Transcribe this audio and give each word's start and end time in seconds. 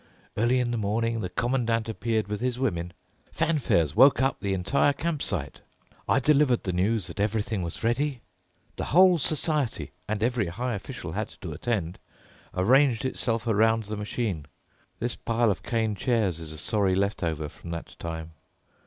Early 0.35 0.59
in 0.59 0.71
the 0.71 0.77
morning 0.79 1.21
the 1.21 1.29
Commandant 1.29 1.87
appeared 1.87 2.27
with 2.27 2.41
his 2.41 2.57
women. 2.57 2.93
Fanfares 3.31 3.95
woke 3.95 4.19
up 4.19 4.39
the 4.39 4.55
entire 4.55 4.93
campsite. 4.93 5.61
I 6.09 6.19
delivered 6.19 6.63
the 6.63 6.73
news 6.73 7.05
that 7.05 7.19
everything 7.19 7.61
was 7.61 7.83
ready. 7.83 8.21
The 8.77 8.85
whole 8.85 9.19
society—and 9.19 10.23
every 10.23 10.47
high 10.47 10.73
official 10.73 11.11
had 11.11 11.29
to 11.41 11.51
attend—arranged 11.51 13.05
itself 13.05 13.45
around 13.45 13.83
the 13.83 13.95
machine. 13.95 14.47
This 14.97 15.15
pile 15.15 15.51
of 15.51 15.61
cane 15.61 15.93
chairs 15.93 16.39
is 16.39 16.51
a 16.51 16.57
sorry 16.57 16.95
left 16.95 17.21
over 17.21 17.47
from 17.47 17.69
that 17.69 17.95
time. 17.99 18.31